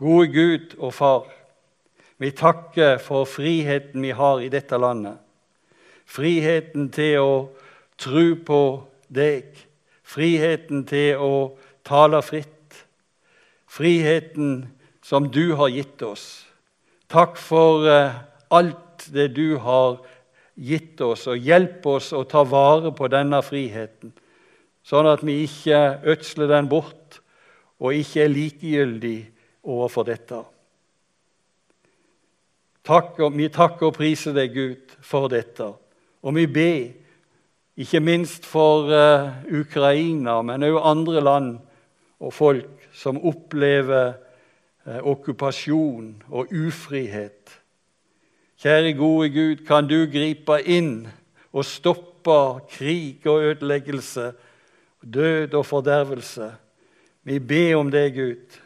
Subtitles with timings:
[0.00, 1.26] Gode Gud og Far,
[2.16, 5.18] vi takker for friheten vi har i dette landet.
[6.08, 7.34] Friheten til å
[8.00, 8.60] tro på
[9.12, 9.50] deg.
[10.00, 11.34] Friheten til å
[11.84, 12.78] tale fritt.
[13.68, 14.70] Friheten
[15.04, 16.24] som du har gitt oss.
[17.12, 18.16] Takk for eh,
[18.56, 19.98] alt det du har
[20.56, 24.14] gitt oss, og hjelp oss å ta vare på denne friheten,
[24.80, 27.20] sånn at vi ikke ødsler den bort
[27.80, 29.20] og ikke er likegyldig
[29.64, 30.40] overfor dette.
[32.86, 35.68] Takk, vi takker og priser deg, Gud, for dette.
[36.24, 36.88] Og vi ber,
[37.80, 41.50] ikke minst for uh, Ukraina, men også andre land
[42.20, 44.14] og folk som opplever
[44.86, 47.54] uh, okkupasjon og ufrihet.
[48.60, 51.06] Kjære gode Gud, kan du gripe inn
[51.52, 52.36] og stoppe
[52.74, 54.32] krig og ødeleggelse,
[55.00, 56.50] død og fordervelse?
[57.24, 58.60] Vi ber om det, Gud,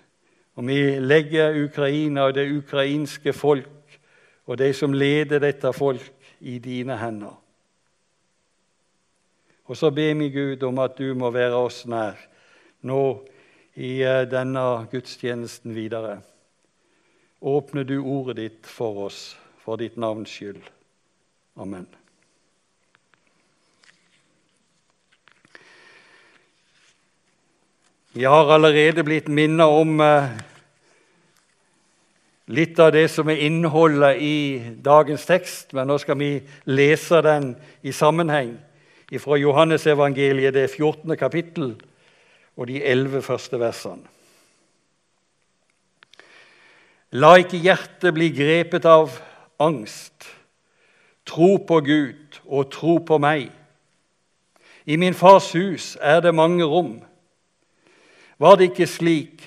[0.55, 3.71] og vi legger Ukraina og det ukrainske folk
[4.47, 6.11] og de som leder dette folk,
[6.45, 7.33] i dine hender.
[9.65, 12.19] Og så ber vi Gud om at du må være oss nær
[12.85, 13.01] nå
[13.81, 16.19] i eh, denne gudstjenesten videre.
[17.41, 20.61] Åpner du ordet ditt for oss, for ditt navns skyld.
[21.57, 21.89] Amen.
[28.13, 30.37] Vi har allerede blitt minnet om eh,
[32.47, 34.37] litt av det som er innholdet i
[34.85, 36.31] dagens tekst, men nå skal vi
[36.69, 38.57] lese den i sammenheng
[39.21, 41.17] fra Johannesevangeliet, det 14.
[41.17, 41.77] kapittel,
[42.57, 44.11] og de elleve første versene.
[47.15, 49.13] La ikke hjertet bli grepet av
[49.63, 50.27] angst.
[51.23, 53.53] Tro på Gud og tro på meg.
[54.85, 56.97] I min fars hus er det mange rom.
[58.39, 59.47] Var det ikke slik,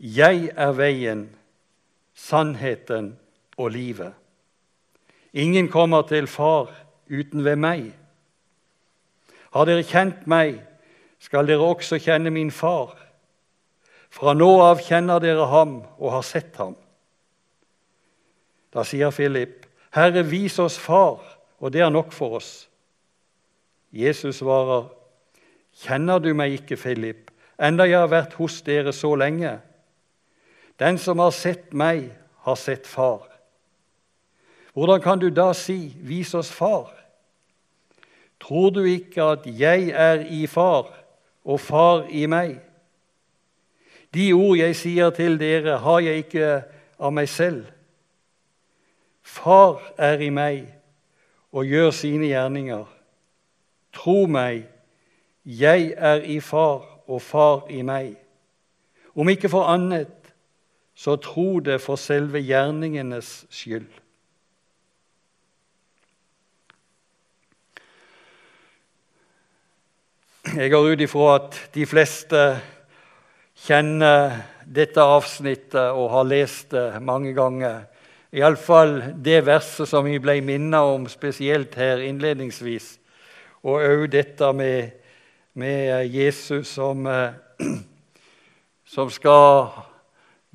[0.00, 1.36] 'Jeg er veien,
[2.14, 3.18] sannheten
[3.56, 4.14] og livet.'
[5.32, 6.70] Ingen kommer til Far
[7.10, 7.92] uten ved meg.
[9.52, 10.60] Har dere kjent meg,
[11.18, 12.94] skal dere også kjenne min far.
[14.10, 16.76] Fra nå av kjenner dere ham og har sett ham.
[18.72, 21.20] Da sier Philip, Herre, vis oss Far,
[21.58, 22.68] og det er nok for oss.
[23.92, 24.88] Jesus svarer,
[25.78, 27.30] Kjenner du meg ikke, Philip,
[27.62, 29.58] enda jeg har vært hos dere så lenge?
[30.78, 32.12] Den som har sett meg,
[32.44, 33.26] har sett Far.
[34.72, 36.94] Hvordan kan du da si, 'Vis oss Far'?
[38.40, 40.94] Tror du ikke at jeg er i Far,
[41.44, 42.60] og Far i meg?
[44.14, 46.62] De ord jeg sier til dere, har jeg ikke
[46.98, 47.66] av meg selv.
[49.22, 50.74] Far er i meg
[51.52, 52.84] og gjør sine gjerninger.
[53.92, 54.64] Tro meg,
[55.44, 58.16] jeg er i Far, og Far i meg.
[59.16, 60.17] Om ikke for annet,
[60.98, 63.86] så tro det for selve gjerningenes skyld.
[70.56, 72.40] Jeg går ut ifra at de fleste
[73.66, 77.84] kjenner dette avsnittet og har lest det mange ganger.
[78.34, 82.96] Iallfall det verset som vi ble minnet om spesielt her innledningsvis.
[83.62, 84.90] Og òg dette med,
[85.54, 87.38] med Jesus som, eh,
[88.94, 89.87] som skal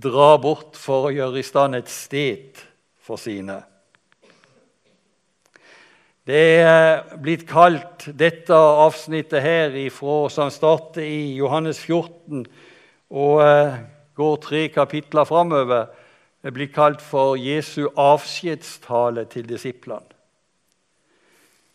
[0.03, 2.59] dra bort for å gjøre i stand et sted
[3.03, 3.61] for sine.
[6.23, 12.45] Det er blitt kalt dette avsnittet her ifra, som starter i Johannes 14
[13.13, 13.75] og eh,
[14.15, 15.91] går tre kapitler framover,
[16.43, 20.07] blir kalt for Jesu avskjedstale til disiplene.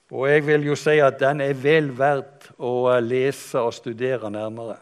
[0.09, 4.79] Og jeg vil jo si at den er vel verdt å lese og studere nærmere.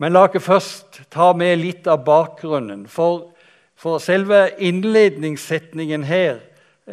[0.00, 2.86] Men la oss først ta med litt av bakgrunnen.
[2.88, 3.34] For,
[3.76, 6.40] for selve innledningssetningen her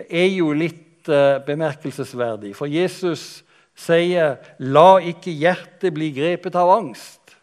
[0.10, 2.52] er jo litt uh, bemerkelsesverdig.
[2.58, 3.46] For Jesus
[3.78, 7.36] sier 'la ikke hjertet bli grepet av angst'.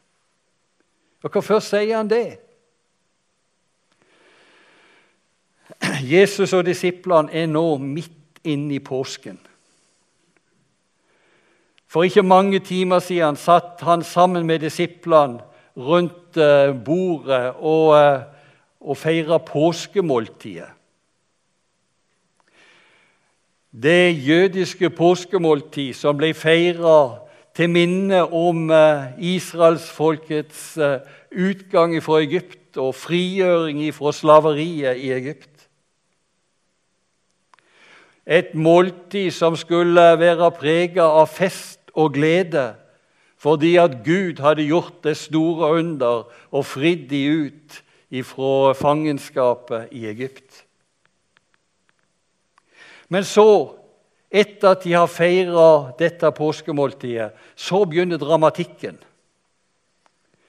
[1.25, 2.37] Og Hvorfor sier han det?
[6.05, 9.39] Jesus og disiplene er nå midt inne i påsken.
[11.89, 15.41] For ikke mange timer siden satt han sammen med disiplene
[15.77, 18.23] rundt eh, bordet og,
[18.81, 20.71] og feira påskemåltidet.
[23.75, 27.25] Det jødiske påskemåltid som ble feira
[27.55, 31.01] til minne om eh, israelsfolkets eh,
[31.35, 35.51] utgang fra Egypt og frigjøring fra slaveriet i Egypt.
[38.27, 42.73] Et måltid som skulle være prega av fest og glede
[43.45, 47.81] fordi at Gud hadde gjort det store under og fridd de ut
[48.25, 50.63] fra fangenskapet i Egypt.
[53.13, 53.75] Men så,
[54.31, 58.97] etter at de har feira dette påskemåltidet, så begynner dramatikken.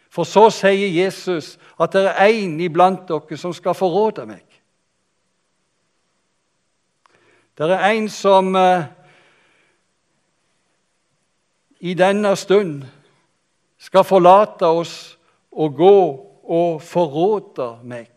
[0.09, 4.45] For så sier Jesus at det er én iblant dere som skal forråde meg.
[7.55, 8.87] Det er en som eh,
[11.85, 12.83] i denne stund
[13.77, 14.93] skal forlate oss
[15.51, 15.97] og gå
[16.43, 18.09] og forråde meg.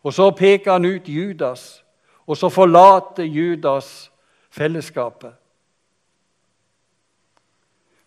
[0.00, 1.82] Og så peker han ut Judas,
[2.24, 4.10] og så forlater Judas
[4.50, 5.34] fellesskapet.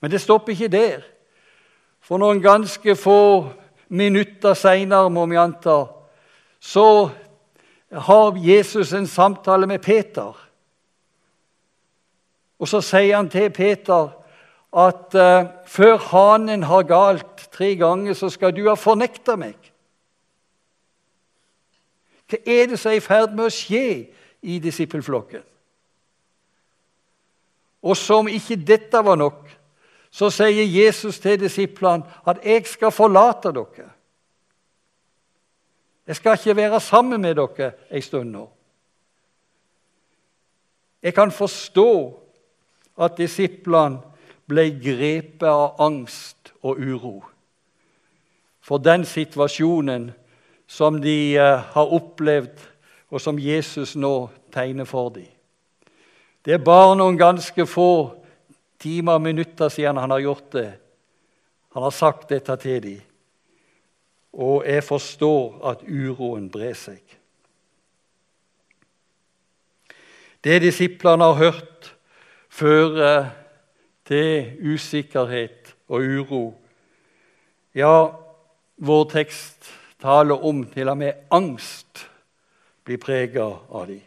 [0.02, 1.06] Men det stopper ikke der.
[2.02, 3.52] For noen ganske få
[3.88, 5.78] minutter seinere, må vi anta,
[6.60, 6.88] så
[7.92, 10.34] har Jesus en samtale med Peter.
[12.60, 14.23] Og så sier han til Peter
[14.74, 19.58] at uh, før hanen har galt tre ganger, så skal du ha fornekta meg.
[22.30, 23.88] Hva er det som er i ferd med å skje
[24.42, 25.44] i disippelflokken?
[27.84, 29.44] Og som ikke dette var nok,
[30.14, 33.92] så sier Jesus til disiplene at 'jeg skal forlate dere'.
[36.08, 38.50] Jeg skal ikke være sammen med dere en stund nå.
[41.04, 42.20] Jeg kan forstå
[42.98, 44.13] at disiplene
[44.50, 47.20] ble grepet av angst og uro
[48.64, 50.12] for den situasjonen
[50.68, 52.62] som de eh, har opplevd,
[53.14, 55.28] og som Jesus nå tegner for dem.
[56.44, 58.16] Det er bare noen ganske få
[58.82, 60.72] timer og minutter siden han har gjort det.
[61.76, 63.04] Han har sagt dette til dem.
[64.34, 67.04] Og jeg forstår at uroen brer seg.
[70.44, 71.94] Det disiplene har hørt,
[72.50, 73.30] fører
[74.08, 76.44] til usikkerhet og uro.
[77.76, 78.12] Ja,
[78.78, 79.70] vår tekst
[80.02, 82.06] taler om til og med angst
[82.84, 84.02] blir prega av dem.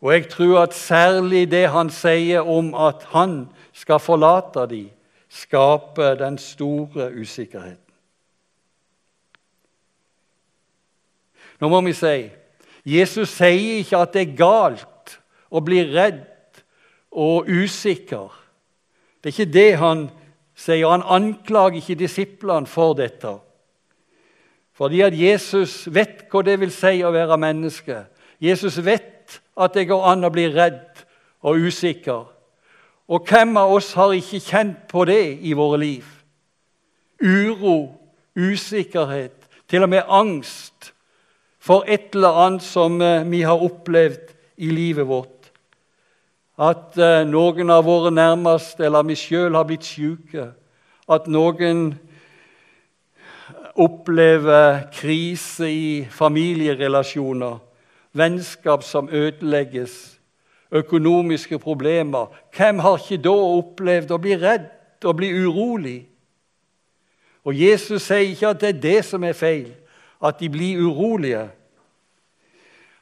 [0.00, 3.44] Og jeg tror at særlig det han sier om at han
[3.76, 4.88] skal forlate dem,
[5.28, 7.78] skaper den store usikkerheten.
[11.60, 12.30] Nå må vi si
[12.88, 15.16] Jesus sier ikke at det er galt
[15.52, 16.22] å bli redd
[17.10, 18.30] og usikker.
[19.20, 20.08] Det er ikke det han
[20.56, 20.88] sier.
[20.88, 23.36] Han anklager ikke disiplene for dette.
[24.76, 28.04] Fordi at Jesus vet hva det vil si å være menneske.
[28.40, 31.02] Jesus vet at det går an å bli redd
[31.44, 32.22] og usikker.
[33.10, 36.06] Og hvem av oss har ikke kjent på det i våre liv?
[37.20, 37.90] Uro,
[38.38, 39.36] usikkerhet,
[39.68, 40.92] til og med angst
[41.60, 44.32] for et eller annet som eh, vi har opplevd
[44.64, 45.39] i livet vårt.
[46.60, 50.50] At eh, noen av våre nærmeste eller vi sjøl har blitt syke.
[51.10, 51.94] At noen
[53.80, 57.56] opplever krise i familierelasjoner,
[58.12, 60.18] vennskap som ødelegges,
[60.70, 62.28] økonomiske problemer.
[62.56, 64.68] Hvem har ikke da opplevd å bli redd
[65.04, 66.00] og bli urolig?
[67.44, 69.70] Og Jesus sier ikke at det er det som er feil
[70.20, 71.48] at de blir urolige.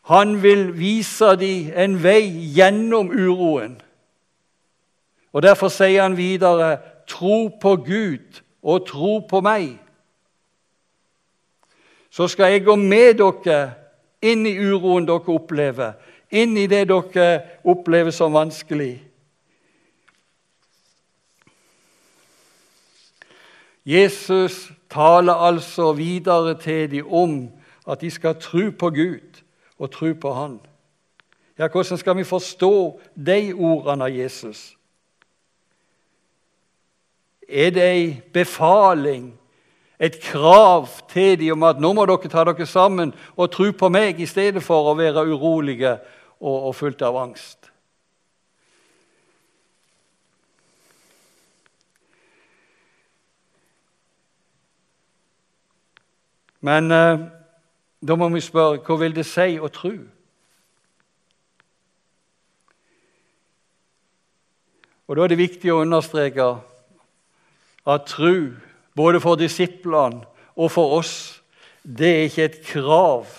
[0.09, 3.75] Han vil vise dem en vei gjennom uroen.
[5.33, 9.79] Og Derfor sier han videre, 'Tro på Gud og tro på meg.'
[12.11, 13.75] Så skal jeg gå med dere
[14.23, 15.93] inn i uroen dere opplever,
[16.31, 19.03] inn i det dere opplever som vanskelig.
[23.85, 27.50] Jesus taler altså videre til dem om
[27.88, 29.45] at de skal tro på Gud
[29.78, 30.58] og tro på Han.
[31.58, 34.76] Ja, Hvordan skal vi forstå de ordene av Jesus?
[37.49, 39.32] Er det ei befaling,
[39.99, 43.88] et krav til dem om at nå må dere ta dere sammen og tro på
[43.90, 45.97] meg i stedet for å være urolige
[46.38, 47.70] og, og fullt av angst?
[56.61, 57.38] Men eh,
[58.07, 59.93] da må vi spørre hva vil det si å tro?
[65.09, 66.47] Og Da er det viktig å understreke
[67.88, 68.52] at tro,
[68.95, 70.26] både for disiplene
[70.57, 71.40] og for oss,
[71.83, 73.31] det er ikke et krav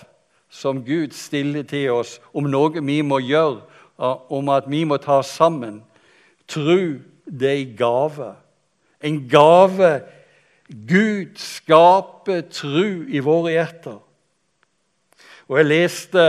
[0.49, 3.61] som Gud stiller til oss om noe vi må gjøre,
[4.33, 5.83] om at vi må ta sammen.
[6.49, 6.97] Tro,
[7.29, 8.29] det er en gave.
[9.03, 9.91] En gave.
[10.69, 13.99] Gud skaper tro i våre hjerter.
[15.49, 16.23] Og jeg leste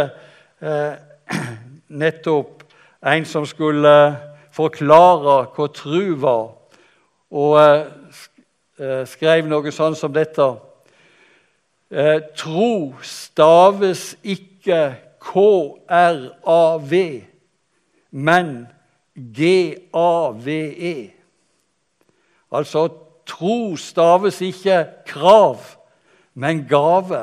[0.64, 0.94] eh,
[2.02, 2.64] nettopp
[3.04, 3.92] en som skulle
[4.56, 6.46] forklare hva tru var,
[7.30, 10.46] og eh, skrev noe sånn som dette.
[11.92, 14.80] Eh, tro staves ikke
[15.20, 17.00] K-R-A-V,
[18.10, 18.54] men
[19.14, 20.94] G-A-V-E.
[22.50, 22.86] Altså
[23.28, 25.76] tro staves ikke krav,
[26.32, 27.20] men gave.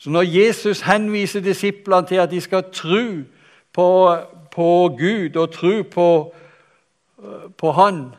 [0.00, 3.22] Så når Jesus henviser disiplene til at de skal tro
[3.72, 4.16] på,
[4.50, 6.34] på Gud og tro på,
[7.58, 8.14] på Han,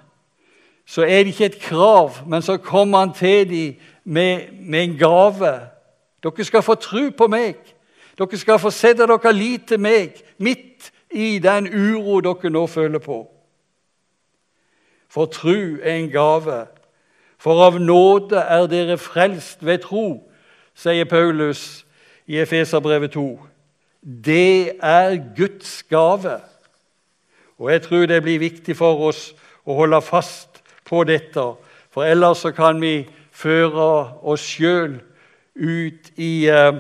[0.86, 4.98] så er det ikke et krav, men så kommer han til dem med, med en
[4.98, 5.60] gave.
[6.24, 7.56] Dere skal få tro på meg.
[8.18, 13.00] Dere skal få sette dere lit til meg midt i den uro dere nå føler
[13.00, 13.24] på.
[15.10, 16.66] For tro er en gave.
[17.42, 20.31] For av nåde er dere frelst ved tro,
[20.76, 21.86] sier Paulus
[22.28, 23.40] i Efeserbrevet 2.
[24.02, 26.40] Det er Guds gave.
[27.58, 29.32] Og jeg tror det blir viktig for oss
[29.66, 31.44] å holde fast på dette,
[31.92, 33.88] for ellers så kan vi føre
[34.28, 34.98] oss sjøl
[35.56, 36.80] ut i, uh,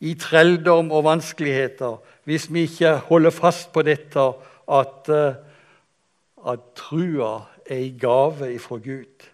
[0.00, 1.96] i trelldom og vanskeligheter
[2.28, 5.34] hvis vi ikke holder fast på dette at, uh,
[6.52, 7.34] at trua
[7.64, 9.28] er en gave ifra Gud.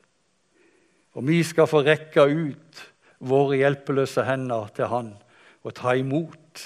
[1.18, 2.86] Og vi skal få rekke ut
[3.20, 5.14] våre hjelpeløse hender til Han
[5.62, 6.64] og ta imot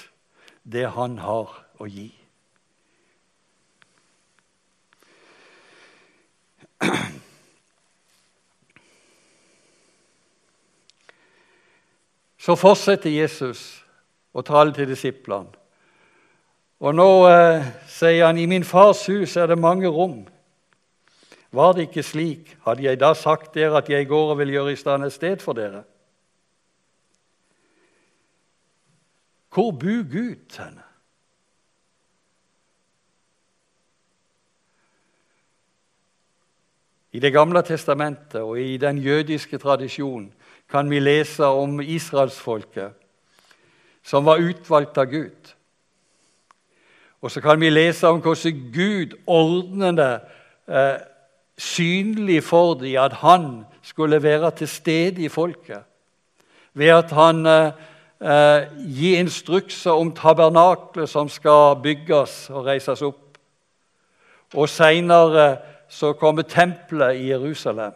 [0.63, 2.09] det Han har å gi.
[12.45, 13.61] Så fortsetter Jesus
[14.35, 15.49] å tale til disiplene.
[16.83, 20.19] Og nå eh, sier han i min fars hus er det mange rom.
[21.55, 24.75] Var det ikke slik, hadde jeg da sagt dere at jeg går og vil gjøre
[24.75, 25.85] i stand et sted for dere?
[29.55, 30.83] Hvor bor Gud henne?
[37.15, 40.33] I Det gamle testamentet og i den jødiske tradisjonen
[40.69, 42.91] kan vi lese om israelsfolket
[44.03, 45.55] som var utvalgt av Gud.
[47.21, 50.11] Og så kan vi lese om hvordan Gud ordnet det
[50.67, 50.99] eh,
[51.57, 55.81] synlig for dem at han skulle være til stede i folket.
[56.73, 57.71] Ved at han eh,
[58.21, 63.39] eh, gi instrukser om tabernaklet som skal bygges og reises opp.
[64.55, 65.57] Og seinere
[65.89, 67.93] så kommer tempelet i Jerusalem.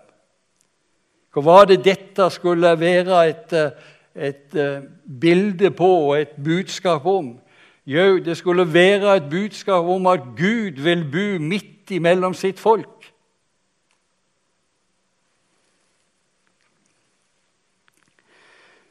[1.34, 3.80] Hva var det dette skulle være et, et
[4.20, 4.84] et
[5.22, 7.40] bilde på og et budskap om?
[7.86, 12.99] Jo, det skulle være et budskap om at Gud vil bo midt imellom sitt folk.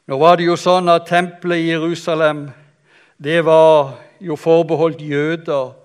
[0.09, 2.47] Nå var det jo sånn at tempelet i Jerusalem
[3.21, 5.75] det var jo forbeholdt jøder,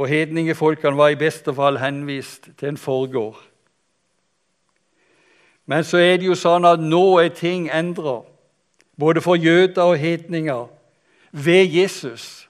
[0.00, 3.36] og hedningefolkene var i beste fall henvist til en forgård.
[5.68, 8.22] Men så er det jo sånn at nå er ting endra,
[8.96, 10.64] både for jøder og hedninger,
[11.30, 12.48] ved Jesus.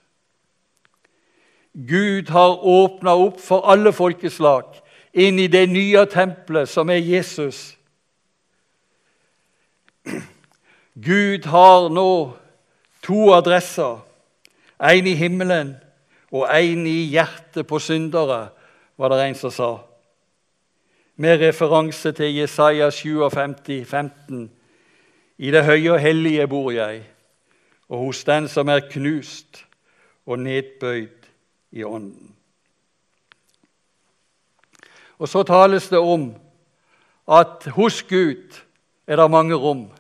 [1.75, 4.79] Gud har åpna opp for alle folkeslag
[5.11, 7.73] inn i det nye tempelet, som er Jesus.
[10.94, 12.37] Gud har nå
[13.02, 14.00] to adresser.
[14.80, 15.75] En i himmelen
[16.32, 18.49] og en i hjertet på syndere,
[18.97, 19.70] var det en som sa.
[21.16, 24.50] Med referanse til Jesaja 57, 15.
[25.38, 27.02] I det høye og hellige bor jeg,
[27.88, 29.64] og hos den som er knust
[30.26, 31.28] og nedbøyd
[31.73, 32.35] i ånden.
[35.20, 36.30] Og så tales det om
[37.28, 38.61] at hos Gud
[39.06, 39.90] er det mange rom.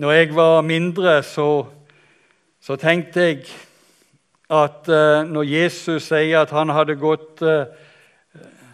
[0.00, 1.66] Når jeg var mindre, så,
[2.60, 3.42] så tenkte jeg
[4.48, 7.68] at uh, når Jesus sier at han hadde gått uh,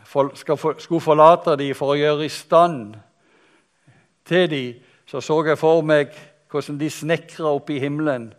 [0.07, 2.95] for, for, skulle forlate dem for å gjøre i stand
[4.23, 4.79] til dem,
[5.11, 6.15] så så jeg for meg
[6.53, 8.31] hvordan de snekra oppe i himmelen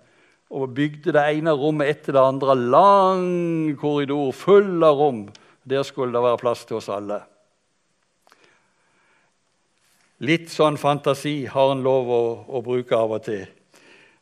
[0.48, 2.56] og bygde det ene rommet etter det andre.
[2.56, 5.26] Lang korridor full av rom.
[5.68, 7.20] Der skulle det være plass til oss alle.
[10.26, 13.46] Litt sånn fantasi har en lov å, å, bruke av og til.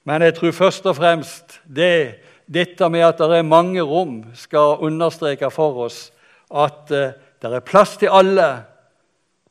[0.03, 4.81] Men jeg tror først og fremst det, dette med at det er mange rom, skal
[4.83, 6.09] understreke for oss
[6.51, 8.49] at uh, det er plass til alle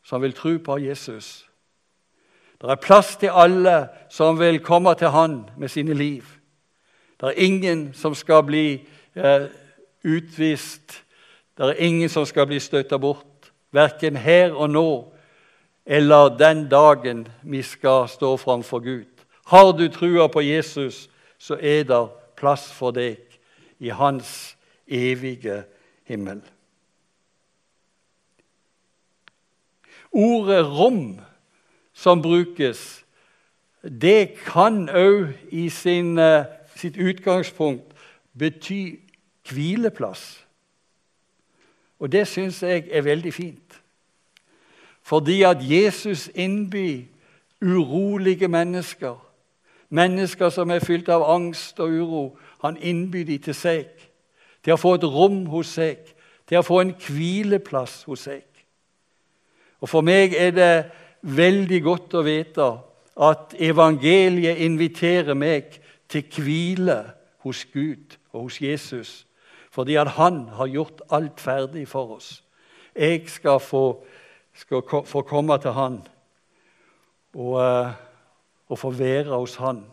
[0.05, 1.45] som vil tro på Jesus.
[2.61, 6.25] Det er plass til alle som vil komme til Han med sine liv.
[7.21, 8.87] Det er ingen som skal bli
[9.17, 9.47] eh,
[10.05, 11.03] utvist.
[11.57, 15.14] Det er ingen som skal bli støtta bort, verken her og nå
[15.87, 19.05] eller den dagen vi skal stå framfor Gud.
[19.47, 23.21] Har du trua på Jesus, så er det plass for deg
[23.79, 25.65] i Hans evige
[26.05, 26.43] himmel.
[30.13, 31.21] Ordet 'rom'
[31.93, 33.05] som brukes,
[33.83, 36.45] det kan òg i sin, eh,
[36.77, 37.95] sitt utgangspunkt
[38.39, 39.01] bety
[39.51, 40.47] hvileplass.
[41.99, 43.84] Og det syns jeg er veldig fint.
[45.05, 47.05] Fordi at Jesus innbyr
[47.63, 49.17] urolige mennesker,
[49.89, 52.25] mennesker som er fylt av angst og uro,
[52.65, 53.91] han innbyr dem til seg,
[54.65, 56.01] til å få et rom hos seg,
[56.49, 58.45] til å få en hvileplass hos seg.
[59.85, 60.75] Og For meg er det
[61.21, 62.69] veldig godt å vite
[63.21, 65.77] at evangeliet inviterer meg
[66.09, 66.97] til hvile
[67.45, 69.27] hos Gud og hos Jesus,
[69.71, 72.41] fordi at han har gjort alt ferdig for oss.
[72.97, 74.05] Jeg skal få,
[74.55, 76.01] skal få komme til han
[77.35, 77.95] og, eh,
[78.69, 79.85] og få være hos han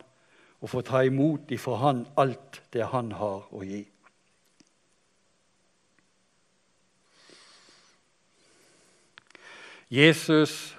[0.62, 3.82] og få ta imot ifra han alt det han har å gi.
[9.92, 10.76] Jesus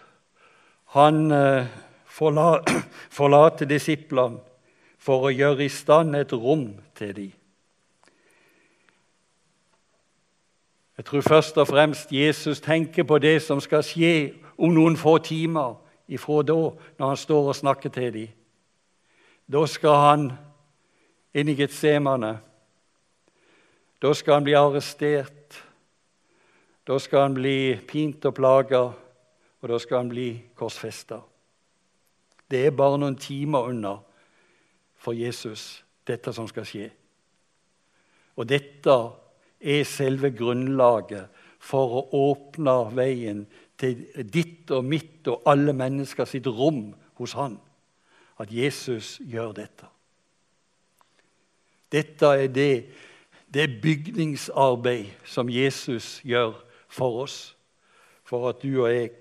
[0.96, 1.68] han eh,
[3.18, 4.40] forlater disiplene
[5.04, 7.32] for å gjøre i stand et rom til dem.
[10.98, 15.18] Jeg tror først og fremst Jesus tenker på det som skal skje om noen få
[15.18, 15.76] timer
[16.08, 16.58] ifra da,
[17.00, 18.28] når han står og snakker til dem.
[19.52, 20.26] Da skal han
[21.34, 22.38] inn i Getsemane.
[24.02, 25.64] Da skal han bli arrestert.
[26.88, 28.84] Da skal han bli pint og plaga
[29.64, 30.28] og da skal han bli
[30.60, 31.22] korsfesta.
[32.52, 33.94] Det er bare noen timer unna
[35.00, 36.90] for Jesus, dette som skal skje.
[38.36, 38.98] Og dette
[39.64, 41.32] er selve grunnlaget
[41.64, 43.46] for å åpne veien
[43.80, 47.58] til ditt og mitt og alle mennesker sitt rom hos Han.
[48.40, 49.88] At Jesus gjør dette.
[51.94, 52.86] Dette er det,
[53.54, 56.56] det bygningsarbeid som Jesus gjør
[56.90, 57.56] for oss,
[58.26, 59.12] for at du og jeg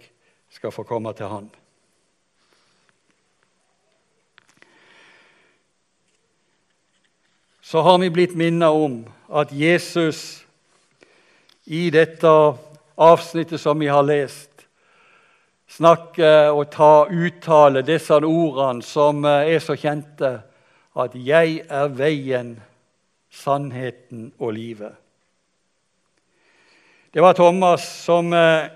[0.50, 1.50] skal få komme til Han.
[7.72, 8.98] Så har vi blitt minnet om
[9.32, 10.42] at Jesus
[11.64, 12.28] i dette
[13.00, 14.66] avsnittet som vi har lest,
[15.72, 20.42] snakker og tar uttale disse ordene som er så kjente,
[20.92, 22.60] at 'Jeg er veien,
[23.30, 24.98] sannheten og livet'.
[27.14, 28.68] Det var Thomas som eh,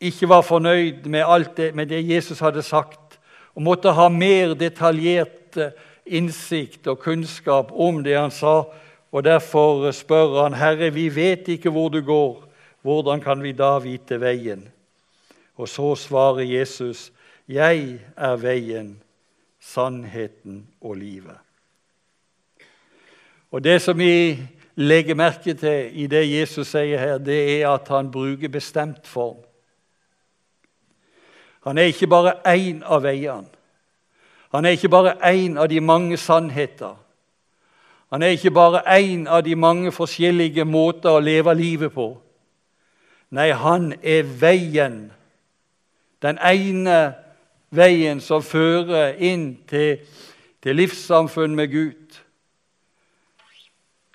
[0.00, 3.20] ikke var fornøyd med alt det, med det Jesus hadde sagt,
[3.54, 5.70] og måtte ha mer detaljert eh,
[6.06, 8.64] innsikt og kunnskap om det han sa.
[9.12, 12.44] Og Derfor spør han, 'Herre, vi vet ikke hvor du går.
[12.82, 14.68] Hvordan kan vi da vite veien?'
[15.56, 17.12] Og så svarer Jesus,
[17.48, 19.02] 'Jeg er veien,
[19.60, 21.40] sannheten og livet'.
[23.50, 24.38] Og Det som vi
[24.74, 29.36] legger merke til i det Jesus sier her, det er at han bruker bestemt form.
[31.64, 33.59] Han er ikke bare én av veiene.
[34.50, 36.96] Han er ikke bare én av de mange sannheter.
[38.10, 42.16] Han er ikke bare én av de mange forskjellige måter å leve livet på.
[43.30, 45.12] Nei, han er veien.
[46.22, 47.14] Den ene
[47.70, 50.00] veien som fører inn til,
[50.62, 52.18] til livssamfunn med Gud.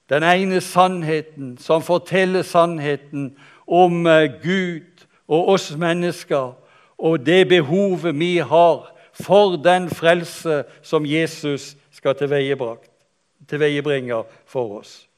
[0.09, 6.51] Den ene sannheten som forteller sannheten om eh, Gud og oss mennesker
[6.97, 15.09] og det behovet vi har for den frelse som Jesus skal tilveiebringe for oss.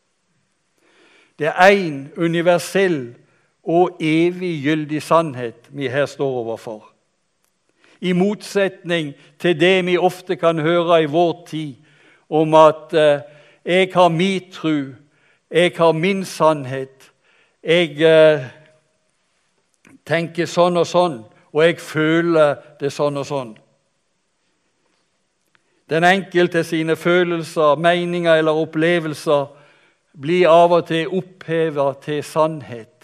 [1.40, 3.16] Det er én universell
[3.64, 6.90] og eviggyldig sannhet vi her står overfor.
[8.02, 11.76] I motsetning til det vi ofte kan høre i vår tid
[12.30, 13.22] om at eh,
[13.66, 14.94] 'jeg har min tru,
[15.52, 17.12] jeg har min sannhet',
[17.64, 18.46] 'jeg eh,
[20.06, 23.58] tenker sånn og sånn', og jeg føler det sånn og sånn.
[25.90, 29.46] Den enkelte sine følelser, meninger eller opplevelser
[30.22, 32.98] blir av og til oppheva til sannhet.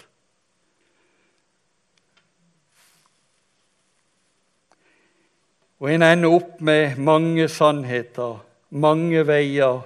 [5.84, 8.38] Og en ender opp med mange sannheter,
[8.70, 9.82] mange veier.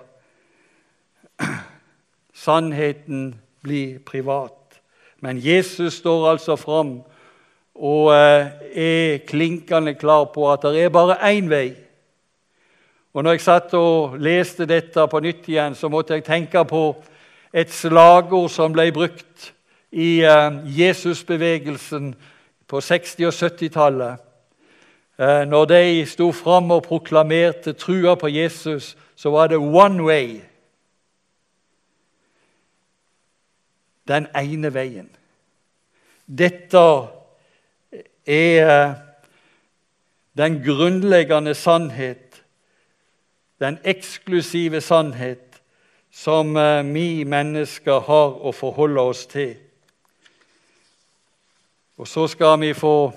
[2.37, 3.31] Sannheten
[3.65, 4.53] blir privat.
[5.25, 6.99] Men Jesus står altså fram
[7.77, 8.45] og eh,
[8.77, 11.86] er klinkende klar på at det er bare én vei.
[13.13, 16.83] Og når jeg satt og leste dette på nytt igjen, så måtte jeg tenke på
[17.53, 19.51] et slagord som ble brukt
[19.91, 22.11] i eh, Jesusbevegelsen
[22.67, 24.23] på 60- og 70-tallet.
[25.17, 30.41] Eh, når de sto fram og proklamerte trua på Jesus, så var det 'one way'.
[34.07, 35.09] Den ene veien.
[36.27, 37.07] Dette
[38.27, 38.93] er
[40.37, 42.43] den grunnleggende sannhet,
[43.59, 45.61] den eksklusive sannhet,
[46.11, 49.55] som eh, vi mennesker har å forholde oss til.
[51.97, 53.11] Og så skal vi få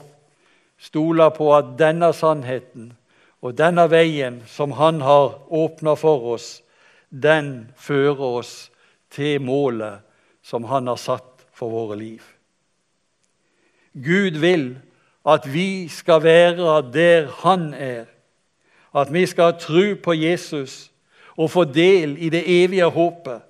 [0.81, 2.93] stole på at denne sannheten
[3.41, 6.63] og denne veien som Han har åpna for oss,
[7.11, 8.71] den fører oss
[9.11, 10.01] til målet
[10.43, 12.23] som Han har satt for våre liv.
[13.93, 14.79] Gud vil
[15.27, 18.07] at vi skal være der Han er,
[18.95, 20.91] at vi skal ha tro på Jesus
[21.37, 23.43] og få del i det evige håpet.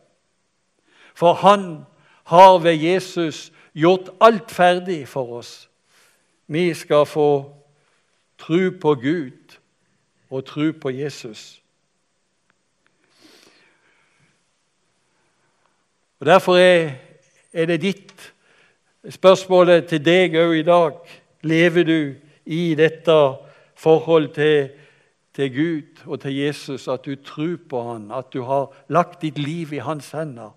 [1.14, 1.84] For Han
[2.24, 5.70] har ved Jesus gjort alt ferdig for oss.
[6.46, 7.52] Vi skal få
[8.38, 9.56] tro på Gud
[10.30, 11.62] og tro på Jesus.
[16.20, 16.90] Og Derfor er,
[17.52, 18.32] det ditt
[19.08, 20.98] spørsmålet til deg òg i dag.
[21.42, 23.16] Lever du i dette
[23.74, 24.68] forholdet til,
[25.36, 29.38] til, Gud og til Jesus, at du tror på Han, at du har lagt ditt
[29.38, 30.50] liv i Hans hender,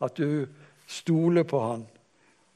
[0.00, 0.46] at du
[0.86, 1.86] stoler på Han,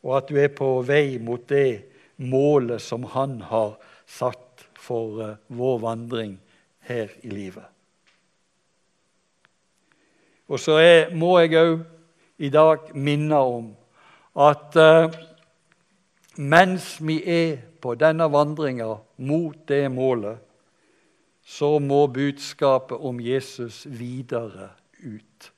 [0.05, 1.85] og at du er på vei mot det
[2.17, 6.37] målet som Han har satt for uh, vår vandring
[6.89, 7.65] her i livet.
[10.49, 11.85] Og så er, må jeg òg
[12.45, 13.71] i dag minne om
[14.45, 15.15] at uh,
[16.37, 18.91] mens vi er på denne vandringa
[19.25, 20.37] mot det målet,
[21.45, 24.69] så må budskapet om Jesus videre
[25.05, 25.53] ut.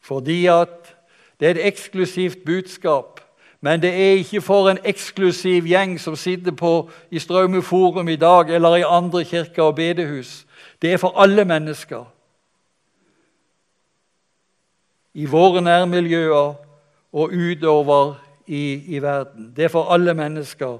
[0.00, 0.96] Fordi at
[1.40, 3.20] det er et eksklusivt budskap.
[3.60, 8.16] Men det er ikke for en eksklusiv gjeng som sitter på i Straume Forum i
[8.16, 10.46] dag eller i andre kirker og bedehus.
[10.82, 12.04] Det er for alle mennesker.
[15.14, 16.54] I våre nærmiljøer
[17.12, 18.14] og utover
[18.46, 19.52] i, i verden.
[19.56, 20.78] Det er for alle mennesker.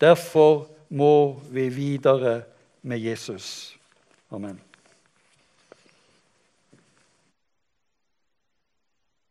[0.00, 2.42] Derfor må vi videre
[2.82, 3.78] med Jesus.
[4.30, 4.67] Amen.